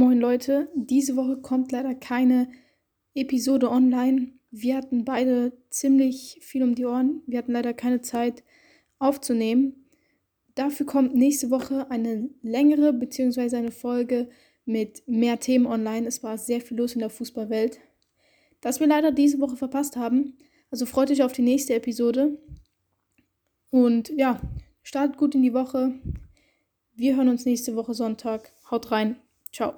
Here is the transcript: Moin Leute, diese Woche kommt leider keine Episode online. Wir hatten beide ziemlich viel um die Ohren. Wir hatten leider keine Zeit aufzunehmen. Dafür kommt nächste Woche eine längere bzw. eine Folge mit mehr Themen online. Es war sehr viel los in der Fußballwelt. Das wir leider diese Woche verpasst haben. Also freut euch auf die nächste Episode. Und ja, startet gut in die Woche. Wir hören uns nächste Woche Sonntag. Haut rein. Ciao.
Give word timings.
Moin 0.00 0.18
Leute, 0.18 0.70
diese 0.74 1.14
Woche 1.14 1.36
kommt 1.42 1.72
leider 1.72 1.94
keine 1.94 2.48
Episode 3.12 3.70
online. 3.70 4.32
Wir 4.50 4.78
hatten 4.78 5.04
beide 5.04 5.52
ziemlich 5.68 6.38
viel 6.40 6.62
um 6.62 6.74
die 6.74 6.86
Ohren. 6.86 7.20
Wir 7.26 7.36
hatten 7.36 7.52
leider 7.52 7.74
keine 7.74 8.00
Zeit 8.00 8.42
aufzunehmen. 8.98 9.90
Dafür 10.54 10.86
kommt 10.86 11.14
nächste 11.14 11.50
Woche 11.50 11.90
eine 11.90 12.30
längere 12.40 12.94
bzw. 12.94 13.54
eine 13.54 13.72
Folge 13.72 14.30
mit 14.64 15.02
mehr 15.06 15.38
Themen 15.38 15.66
online. 15.66 16.06
Es 16.06 16.22
war 16.22 16.38
sehr 16.38 16.62
viel 16.62 16.78
los 16.78 16.94
in 16.94 17.00
der 17.00 17.10
Fußballwelt. 17.10 17.78
Das 18.62 18.80
wir 18.80 18.86
leider 18.86 19.12
diese 19.12 19.38
Woche 19.38 19.56
verpasst 19.56 19.96
haben. 19.96 20.38
Also 20.70 20.86
freut 20.86 21.10
euch 21.10 21.22
auf 21.22 21.34
die 21.34 21.42
nächste 21.42 21.74
Episode. 21.74 22.38
Und 23.68 24.08
ja, 24.16 24.40
startet 24.82 25.18
gut 25.18 25.34
in 25.34 25.42
die 25.42 25.52
Woche. 25.52 25.92
Wir 26.94 27.16
hören 27.16 27.28
uns 27.28 27.44
nächste 27.44 27.76
Woche 27.76 27.92
Sonntag. 27.92 28.50
Haut 28.70 28.90
rein. 28.92 29.16
Ciao. 29.52 29.74